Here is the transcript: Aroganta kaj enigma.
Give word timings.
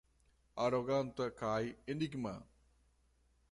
Aroganta 0.65 1.27
kaj 1.43 1.59
enigma. 1.97 2.35